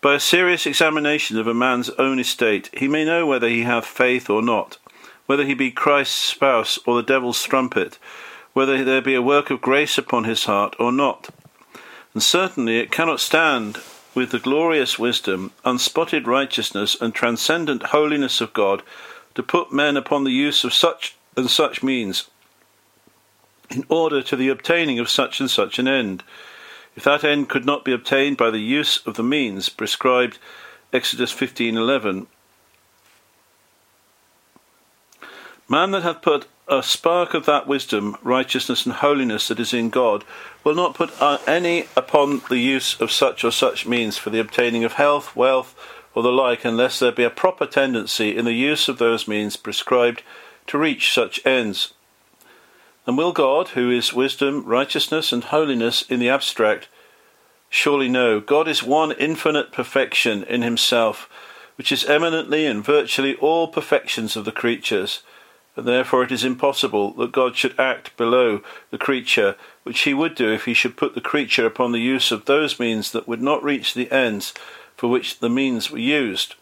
[0.00, 3.84] By a serious examination of a man's own estate, he may know whether he hath
[3.84, 4.78] faith or not,
[5.26, 7.98] whether he be Christ's spouse or the devil's strumpet,
[8.54, 11.28] whether there be a work of grace upon his heart or not.
[12.14, 13.78] And certainly it cannot stand
[14.14, 18.82] with the glorious wisdom, unspotted righteousness, and transcendent holiness of God
[19.34, 22.28] to put men upon the use of such and such means
[23.70, 26.24] in order to the obtaining of such and such an end.
[26.96, 30.38] If that end could not be obtained by the use of the means prescribed
[30.92, 32.26] Exodus 15:11
[35.68, 39.90] Man that hath put a spark of that wisdom, righteousness, and holiness that is in
[39.90, 40.24] God
[40.62, 44.38] will not put uh, any upon the use of such or such means for the
[44.38, 45.74] obtaining of health, wealth,
[46.14, 49.56] or the like, unless there be a proper tendency in the use of those means
[49.56, 50.22] prescribed
[50.68, 51.92] to reach such ends.
[53.04, 56.88] And will God, who is wisdom, righteousness, and holiness in the abstract,
[57.68, 61.28] surely know God is one infinite perfection in himself,
[61.74, 65.22] which is eminently and virtually all perfections of the creatures,
[65.80, 70.34] and therefore it is impossible that God should act below the creature, which he would
[70.34, 73.40] do if he should put the creature upon the use of those means that would
[73.40, 74.52] not reach the ends
[74.94, 76.54] for which the means were used.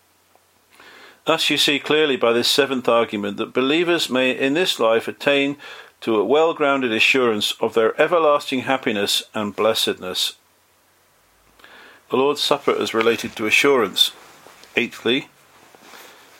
[1.25, 5.57] Thus you see clearly by this seventh argument that believers may in this life attain
[6.03, 10.35] to a well grounded assurance of their everlasting happiness and blessedness.
[12.11, 14.13] The Lord's Supper is related to assurance.
[14.77, 15.29] Eighthly,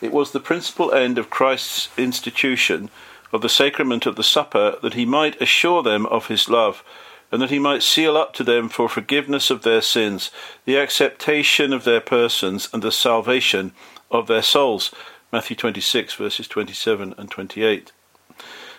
[0.01, 2.89] it was the principal end of Christ's institution
[3.31, 6.83] of the sacrament of the supper that he might assure them of his love,
[7.31, 10.31] and that he might seal up to them for forgiveness of their sins,
[10.65, 13.71] the acceptation of their persons, and the salvation
[14.09, 14.93] of their souls.
[15.31, 17.91] Matthew 26, verses 27 and 28.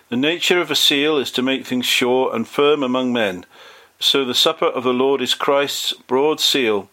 [0.08, 3.44] The nature of a seal is to make things sure and firm among men.
[4.00, 6.90] So the supper of the Lord is Christ's broad seal,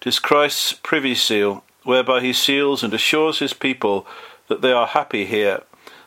[0.00, 4.06] it is Christ's privy seal, whereby he seals and assures his people
[4.46, 5.60] that they are happy here,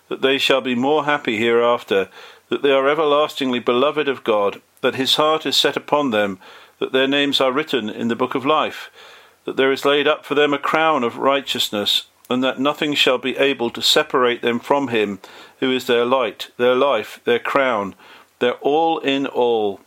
[0.08, 2.08] that they shall be more happy hereafter,
[2.48, 6.40] that they are everlastingly beloved of God, that his heart is set upon them,
[6.80, 8.90] that their names are written in the book of life,
[9.44, 13.18] that there is laid up for them a crown of righteousness, and that nothing shall
[13.18, 15.20] be able to separate them from him
[15.60, 17.94] who is their light, their life, their crown,
[18.40, 19.82] their all in all.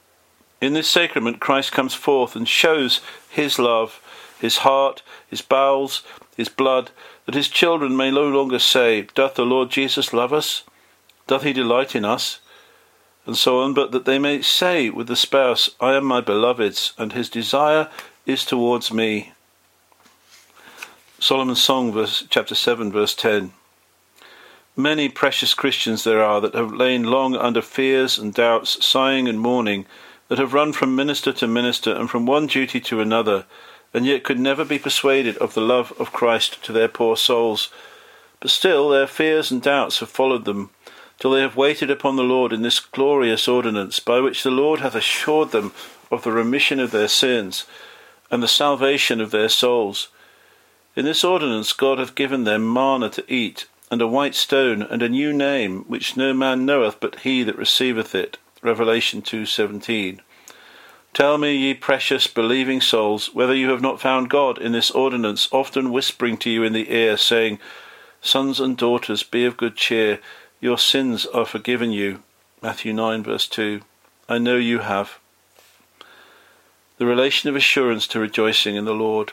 [0.61, 4.03] In this sacrament, Christ comes forth and shows his love,
[4.39, 6.03] his heart, his bowels,
[6.37, 6.91] his blood,
[7.25, 10.63] that his children may no longer say, Doth the Lord Jesus love us?
[11.27, 12.41] Doth he delight in us?
[13.27, 16.93] And so on, but that they may say with the spouse, I am my beloved's,
[16.97, 17.89] and his desire
[18.25, 19.33] is towards me.
[21.19, 23.53] Solomon's Song, verse, chapter 7, verse 10.
[24.77, 29.41] Many precious Christians there are that have lain long under fears and doubts, sighing and
[29.41, 29.87] mourning,
[30.29, 33.47] that have run from minister to minister and from one duty to another,
[33.95, 37.71] and yet could never be persuaded of the love of Christ to their poor souls.
[38.41, 40.71] But still their fears and doubts have followed them,
[41.19, 44.81] till they have waited upon the Lord in this glorious ordinance, by which the Lord
[44.81, 45.73] hath assured them
[46.11, 47.65] of the remission of their sins,
[48.31, 50.09] and the salvation of their souls.
[50.95, 55.03] In this ordinance God hath given them manna to eat, and a white stone, and
[55.03, 58.39] a new name, which no man knoweth but he that receiveth it.
[58.63, 60.21] Revelation 2:17.
[61.17, 65.49] Tell me, ye precious believing souls, whether you have not found God in this ordinance,
[65.51, 67.59] often whispering to you in the ear, saying,
[68.21, 70.21] Sons and daughters, be of good cheer,
[70.61, 72.23] your sins are forgiven you.
[72.61, 73.81] Matthew 9, verse 2.
[74.29, 75.19] I know you have.
[76.99, 79.33] The relation of assurance to rejoicing in the Lord.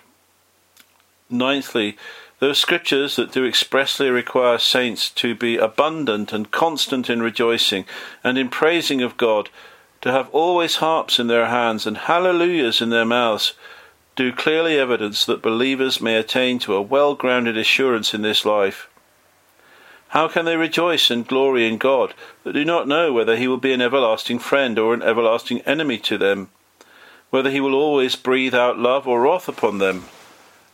[1.30, 1.98] Ninthly,
[2.40, 7.84] those scriptures that do expressly require saints to be abundant and constant in rejoicing
[8.24, 9.50] and in praising of God
[10.04, 13.54] to have always harps in their hands and hallelujahs in their mouths
[14.18, 18.90] do clearly evidence that believers may attain to a well grounded assurance in this life.
[20.10, 22.14] How can they rejoice and glory in God
[22.44, 26.00] that do not know whether He will be an everlasting friend or an everlasting enemy
[26.00, 26.50] to them,
[27.30, 30.04] whether He will always breathe out love or wrath upon them?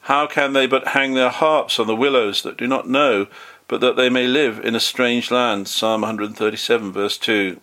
[0.01, 3.27] How can they but hang their harps on the willows that do not know,
[3.67, 5.67] but that they may live in a strange land?
[5.67, 7.61] Psalm 137, verse 2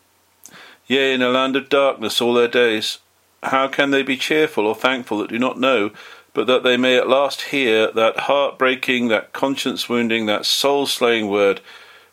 [0.86, 2.98] yea, in a land of darkness all their days.
[3.42, 5.90] How can they be cheerful or thankful that do not know,
[6.32, 10.86] but that they may at last hear that heart breaking, that conscience wounding, that soul
[10.86, 11.60] slaying word,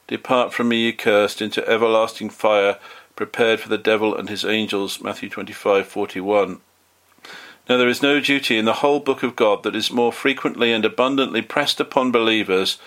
[0.07, 2.77] Depart from me, ye cursed, into everlasting fire,
[3.15, 5.01] prepared for the devil and his angels.
[5.01, 6.59] Matthew 25:41.
[7.69, 10.73] Now there is no duty in the whole book of God that is more frequently
[10.73, 12.77] and abundantly pressed upon believers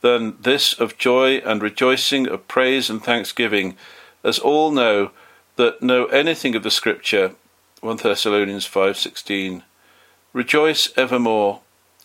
[0.00, 3.76] than this of joy and rejoicing, of praise and thanksgiving,
[4.24, 5.10] as all know
[5.56, 7.32] that know anything of the Scripture.
[7.80, 9.62] 1 Thessalonians 5:16.
[10.32, 11.60] Rejoice evermore.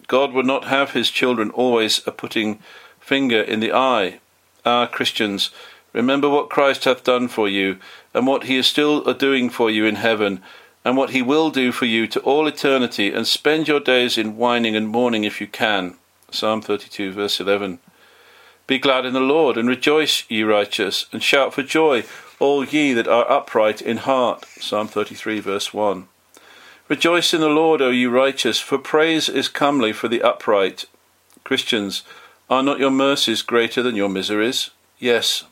[0.08, 2.60] God would not have his children always a putting
[3.00, 4.20] finger in the eye.
[4.66, 5.52] Ah, Christians,
[5.94, 7.78] remember what Christ hath done for you,
[8.14, 10.42] and what he is still a doing for you in heaven,
[10.86, 14.38] and what he will do for you to all eternity, and spend your days in
[14.38, 15.96] whining and mourning if you can.
[16.32, 17.80] Psalm 32, verse 11.
[18.66, 22.06] Be glad in the Lord, and rejoice, ye righteous, and shout for joy,
[22.40, 24.46] all ye that are upright in heart.
[24.60, 26.08] Psalm 33, verse 1.
[26.88, 30.86] Rejoice in the Lord, O ye righteous, for praise is comely for the upright.
[31.44, 32.04] Christians,
[32.50, 34.70] are not your mercies greater than your miseries?
[35.00, 35.44] Yes.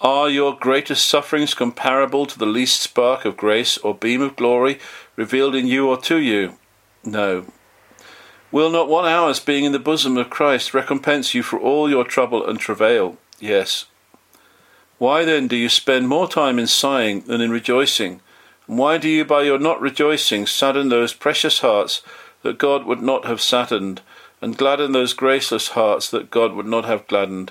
[0.00, 4.78] Are your greatest sufferings comparable to the least spark of grace or beam of glory
[5.16, 6.54] revealed in you or to you?
[7.04, 7.46] No.
[8.54, 12.04] Will not one hour's being in the bosom of Christ recompense you for all your
[12.04, 13.18] trouble and travail?
[13.40, 13.86] Yes.
[14.98, 18.20] Why then do you spend more time in sighing than in rejoicing?
[18.68, 22.00] And why do you by your not rejoicing sadden those precious hearts
[22.42, 24.02] that God would not have saddened,
[24.40, 27.50] and gladden those graceless hearts that God would not have gladdened?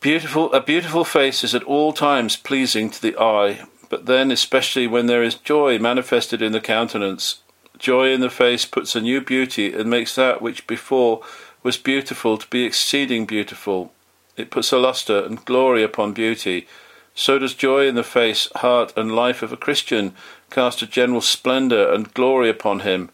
[0.00, 4.86] Beautiful, a beautiful face is at all times pleasing to the eye, but then especially
[4.86, 7.40] when there is joy manifested in the countenance.
[7.80, 11.22] Joy in the face puts a new beauty and makes that which before
[11.62, 13.90] was beautiful to be exceeding beautiful.
[14.36, 16.68] It puts a lustre and glory upon beauty.
[17.14, 20.14] So does joy in the face, heart, and life of a Christian
[20.50, 23.08] cast a general splendour and glory upon him,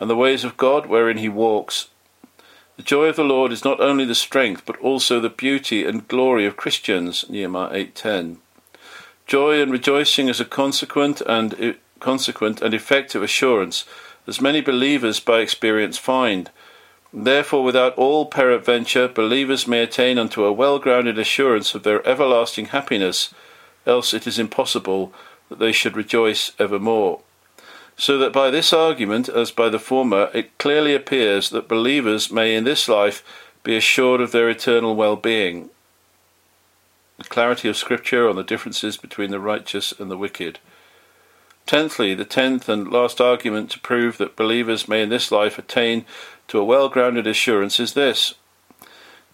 [0.00, 1.88] and the ways of God wherein he walks.
[2.78, 6.08] The joy of the Lord is not only the strength, but also the beauty and
[6.08, 7.26] glory of Christians.
[7.28, 8.38] Nehemiah eight ten.
[9.26, 13.84] Joy and rejoicing is a consequent and consequent and effective assurance,
[14.26, 16.50] as many believers by experience find.
[17.12, 22.66] Therefore, without all peradventure, believers may attain unto a well grounded assurance of their everlasting
[22.66, 23.32] happiness,
[23.86, 25.12] else it is impossible
[25.48, 27.20] that they should rejoice evermore.
[27.96, 32.54] So that by this argument, as by the former, it clearly appears that believers may
[32.54, 33.22] in this life
[33.62, 35.70] be assured of their eternal well being.
[37.18, 40.58] The clarity of Scripture on the differences between the righteous and the wicked.
[41.66, 46.06] Tenthly, the tenth and last argument to prove that believers may in this life attain
[46.48, 48.34] to a well grounded assurance is this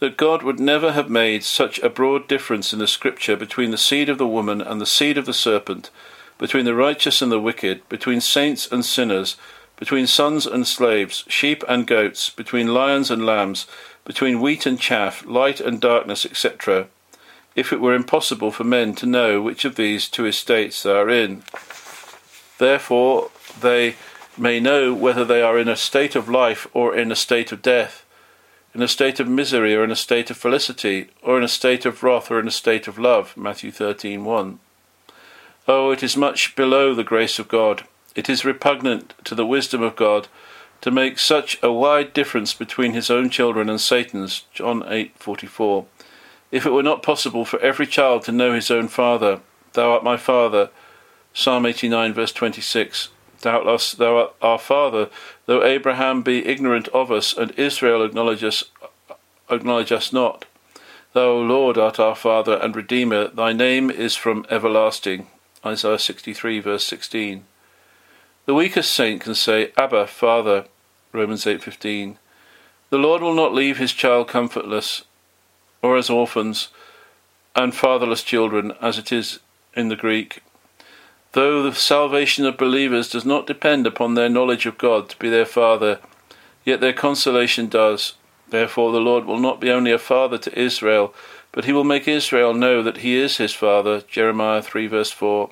[0.01, 3.79] that God would never have made such a broad difference in the Scripture between the
[3.79, 5.91] seed of the woman and the seed of the serpent,
[6.39, 9.37] between the righteous and the wicked, between saints and sinners,
[9.77, 13.69] between sons and slaves, sheep and goats, between lions and lambs,
[14.05, 16.89] between wheat and chaff, light and darkness, etc.,
[17.55, 21.09] if it were impossible for men to know which of these two estates they are
[21.09, 21.45] in.
[22.63, 23.97] Therefore, they
[24.37, 27.61] may know whether they are in a state of life or in a state of
[27.61, 28.05] death
[28.75, 31.85] in a state of misery or in a state of felicity, or in a state
[31.85, 33.37] of wrath or in a state of love.
[33.37, 34.59] Matthew 13:1.
[35.69, 37.85] Oh, it is much below the grace of God.
[38.15, 40.29] It is repugnant to the wisdom of God
[40.81, 44.45] to make such a wide difference between his own children and Satan's.
[44.55, 45.87] John 8:44.
[46.51, 49.41] If it were not possible for every child to know his own father,
[49.75, 50.71] thou art my father.
[51.35, 53.09] Psalm 89 verse 26.
[53.41, 55.11] Doubtless thou art our father,
[55.47, 58.65] though Abraham be ignorant of us, and Israel acknowledge us,
[59.51, 60.45] acknowledge us not.
[61.13, 65.27] Thou, Lord, art our Father and Redeemer, thy name is from everlasting.
[65.65, 67.45] Isaiah 63, verse 16.
[68.47, 70.65] The weakest saint can say, Abba, Father,
[71.13, 72.17] Romans 8:15.
[72.91, 75.03] The Lord will not leave his child comfortless,
[75.83, 76.69] or as orphans
[77.55, 79.41] and fatherless children, as it is
[79.75, 80.43] in the Greek.
[81.33, 85.31] Though the salvation of believers does not depend upon their knowledge of God to be
[85.31, 85.99] their Father,
[86.63, 88.15] yet their consolation does.
[88.51, 91.15] Therefore, the Lord will not be only a Father to Israel,
[91.51, 94.03] but he will make Israel know that he is his Father.
[94.03, 95.51] Jeremiah 3 verse 4.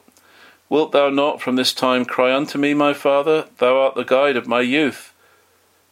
[0.68, 3.46] Wilt thou not from this time cry unto me, my Father?
[3.56, 5.14] Thou art the guide of my youth.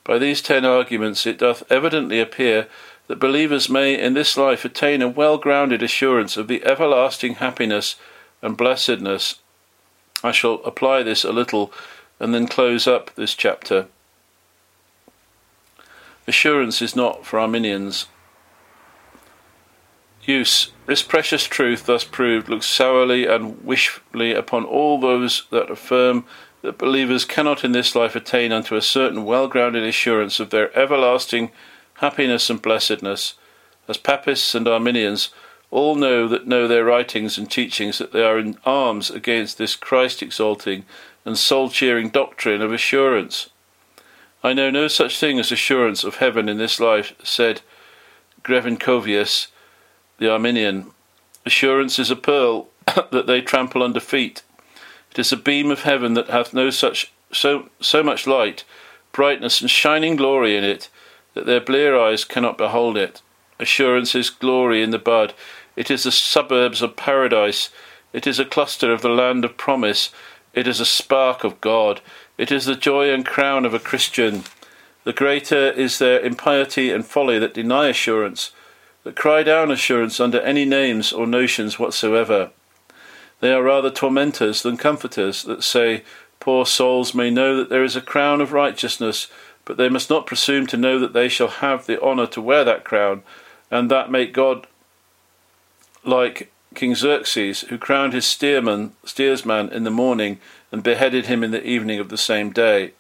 [0.04, 2.68] By these ten arguments it doth evidently appear
[3.06, 7.96] that believers may in this life attain a well grounded assurance of the everlasting happiness
[8.42, 9.36] and blessedness
[10.22, 11.72] I shall apply this a little
[12.20, 13.86] and then close up this chapter.
[16.26, 18.06] Assurance is not for Arminians.
[20.22, 20.72] Use.
[20.86, 26.26] This precious truth, thus proved, looks sourly and wishfully upon all those that affirm
[26.60, 30.76] that believers cannot in this life attain unto a certain well grounded assurance of their
[30.76, 31.50] everlasting
[31.94, 33.34] happiness and blessedness,
[33.86, 35.30] as Papists and Arminians
[35.70, 39.76] all know that know their writings and teachings that they are in arms against this
[39.76, 40.84] Christ exalting
[41.24, 43.50] and soul cheering doctrine of assurance.
[44.42, 47.60] I know no such thing as assurance of heaven in this life, said
[48.42, 49.48] Grevinchovius,
[50.18, 50.92] the Arminian.
[51.44, 52.68] Assurance is a pearl
[53.10, 54.42] that they trample under feet.
[55.10, 58.64] It is a beam of heaven that hath no such so so much light,
[59.12, 60.88] brightness, and shining glory in it
[61.34, 63.20] that their blear eyes cannot behold it.
[63.60, 65.34] Assurance is glory in the bud.
[65.78, 67.70] It is the suburbs of paradise.
[68.12, 70.10] It is a cluster of the land of promise.
[70.52, 72.00] It is a spark of God.
[72.36, 74.42] It is the joy and crown of a Christian.
[75.04, 78.50] The greater is their impiety and folly that deny assurance,
[79.04, 82.50] that cry down assurance under any names or notions whatsoever.
[83.38, 86.02] They are rather tormentors than comforters that say,
[86.40, 89.28] Poor souls may know that there is a crown of righteousness,
[89.64, 92.64] but they must not presume to know that they shall have the honour to wear
[92.64, 93.22] that crown,
[93.70, 94.66] and that make God
[96.04, 100.38] like King Xerxes, who crowned his steersman, steersman in the morning
[100.70, 102.92] and beheaded him in the evening of the same day.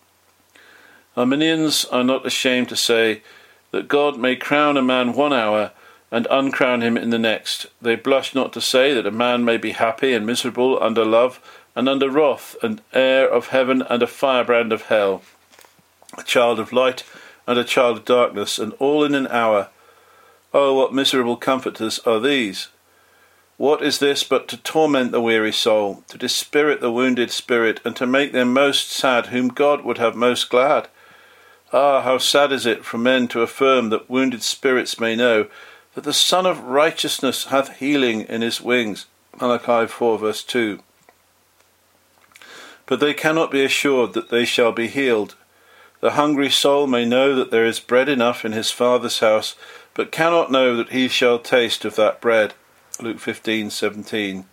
[1.16, 3.22] Arminians are not ashamed to say
[3.70, 5.72] that God may crown a man one hour
[6.10, 7.66] and uncrown him in the next.
[7.82, 11.40] They blush not to say that a man may be happy and miserable under love
[11.76, 15.22] and under wrath, an heir of heaven and a firebrand of hell,
[16.16, 17.04] a child of light
[17.46, 19.68] and a child of darkness, and all in an hour.
[20.52, 22.68] Oh, what miserable comforters are these!
[23.58, 27.96] What is this but to torment the weary soul, to dispirit the wounded spirit, and
[27.96, 30.86] to make them most sad whom God would have most glad?
[31.72, 35.48] Ah, how sad is it for men to affirm that wounded spirits may know
[35.96, 39.06] that the Sun of Righteousness hath healing in his wings.
[39.40, 40.78] Malachi 4 verse 2.
[42.86, 45.34] But they cannot be assured that they shall be healed.
[45.98, 49.56] The hungry soul may know that there is bread enough in his Father's house,
[49.94, 52.54] but cannot know that he shall taste of that bread.
[53.00, 54.44] Luke 15:17.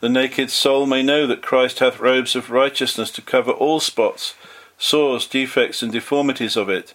[0.00, 4.34] The naked soul may know that Christ hath robes of righteousness to cover all spots,
[4.78, 6.94] sores, defects, and deformities of it,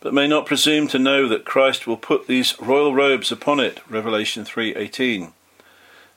[0.00, 3.80] but may not presume to know that Christ will put these royal robes upon it.
[3.88, 5.32] Revelation 3:18.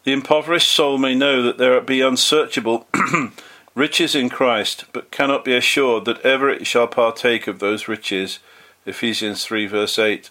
[0.03, 2.87] The impoverished soul may know that there be unsearchable
[3.75, 8.39] riches in Christ, but cannot be assured that ever it shall partake of those riches.
[8.85, 10.29] Ephesians 3 verse 8.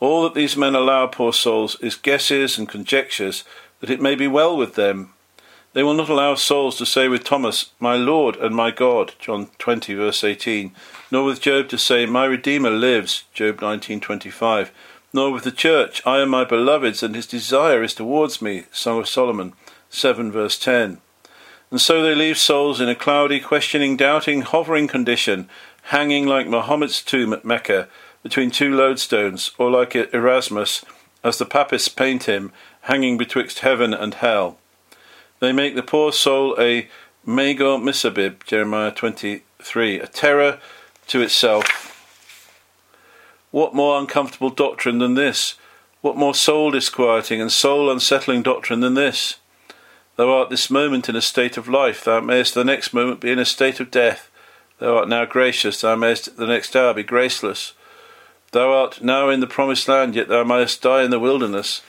[0.00, 3.44] All that these men allow, poor souls, is guesses and conjectures
[3.80, 5.12] that it may be well with them.
[5.72, 9.50] They will not allow souls to say with Thomas, My Lord and my God, John
[9.58, 10.72] 20 verse 18,
[11.12, 14.70] nor with Job to say, My Redeemer lives, Job 19:25,
[15.12, 18.98] nor with the church, I am my beloved's and his desire is towards me, Song
[18.98, 19.52] of Solomon
[19.90, 20.98] 7 verse 10.
[21.70, 25.48] And so they leave souls in a cloudy, questioning, doubting, hovering condition,
[25.84, 27.88] hanging like Mohammed's tomb at Mecca
[28.22, 30.84] between two lodestones, or like Erasmus,
[31.22, 32.52] as the papists paint him,
[32.82, 34.58] hanging betwixt heaven and hell.
[35.40, 36.88] They make the poor soul a
[37.26, 40.58] Magor-missabib, Jeremiah 23, a terror
[41.08, 41.86] to itself.
[43.50, 45.54] What more uncomfortable doctrine than this?
[46.02, 49.36] What more soul disquieting and soul unsettling doctrine than this?
[50.16, 53.30] Thou art this moment in a state of life, thou mayest the next moment be
[53.30, 54.30] in a state of death.
[54.78, 57.72] Thou art now gracious, thou mayest the next hour be graceless.
[58.52, 61.82] Thou art now in the promised land, yet thou mayest die in the wilderness.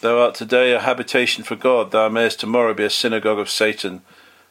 [0.00, 4.02] Thou art today a habitation for God, thou mayest tomorrow be a synagogue of Satan.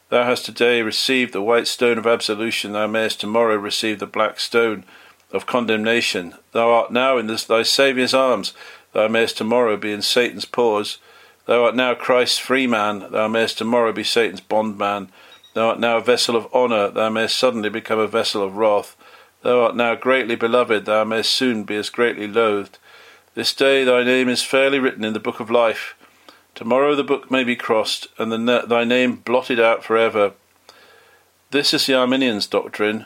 [0.09, 4.39] Thou hast today received the white stone of absolution, thou mayest tomorrow receive the black
[4.39, 4.85] stone
[5.31, 6.35] of condemnation.
[6.53, 8.53] Thou art now in this, thy Saviour's arms,
[8.93, 10.99] thou mayest tomorrow be in Satan's paws.
[11.45, 15.09] Thou art now Christ's free man, thou mayest tomorrow be Satan's bondman.
[15.53, 18.96] Thou art now a vessel of honour, thou mayest suddenly become a vessel of wrath.
[19.47, 22.77] Thou art now greatly beloved, thou mayst soon be as greatly loathed.
[23.33, 25.95] This day thy name is fairly written in the book of life.
[26.53, 30.33] Tomorrow the book may be crossed, and the, thy name blotted out for ever.
[31.51, 33.05] This is the Arminian's doctrine,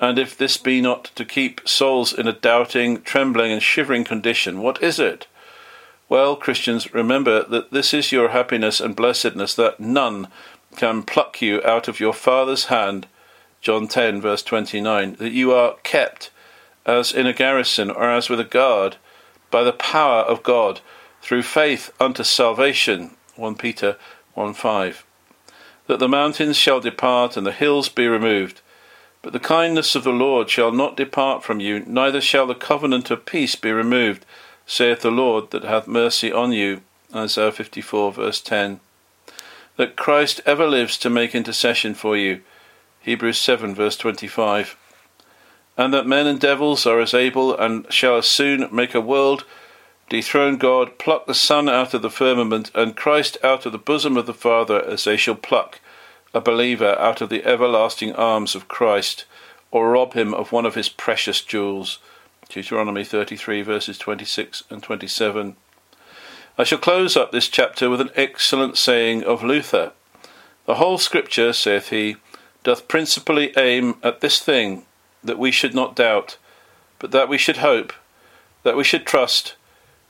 [0.00, 4.62] and if this be not to keep souls in a doubting, trembling, and shivering condition,
[4.62, 5.26] what is it?
[6.08, 10.28] Well, Christians, remember that this is your happiness and blessedness, that none
[10.74, 13.08] can pluck you out of your Father's hand
[13.62, 16.30] John 10, verse 29, that you are kept
[16.84, 18.96] as in a garrison or as with a guard
[19.52, 20.80] by the power of God
[21.20, 23.12] through faith unto salvation.
[23.36, 23.96] 1 Peter
[24.34, 25.06] 1 5.
[25.86, 28.60] That the mountains shall depart and the hills be removed.
[29.22, 33.12] But the kindness of the Lord shall not depart from you, neither shall the covenant
[33.12, 34.26] of peace be removed,
[34.66, 36.80] saith the Lord that hath mercy on you.
[37.14, 38.80] Isaiah 54, verse 10.
[39.76, 42.42] That Christ ever lives to make intercession for you
[43.02, 44.76] Hebrews 7, verse 25.
[45.76, 49.44] And that men and devils are as able and shall as soon make a world,
[50.08, 54.16] dethrone God, pluck the sun out of the firmament, and Christ out of the bosom
[54.16, 55.80] of the Father, as they shall pluck
[56.34, 59.24] a believer out of the everlasting arms of Christ,
[59.70, 61.98] or rob him of one of his precious jewels.
[62.48, 65.56] Deuteronomy 33, verses 26 and 27.
[66.58, 69.92] I shall close up this chapter with an excellent saying of Luther.
[70.66, 72.16] The whole Scripture, saith he,
[72.64, 74.84] doth principally aim at this thing,
[75.22, 76.36] that we should not doubt,
[76.98, 77.92] but that we should hope,
[78.62, 79.54] that we should trust,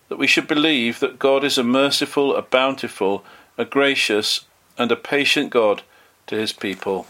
[0.09, 3.25] that we should believe that God is a merciful, a bountiful,
[3.57, 4.45] a gracious,
[4.77, 5.83] and a patient God
[6.27, 7.07] to his people.